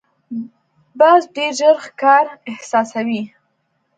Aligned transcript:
باز 0.99 1.21
ډېر 1.35 1.51
ژر 1.59 1.75
ښکار 1.85 2.25
احساسوي 2.51 3.23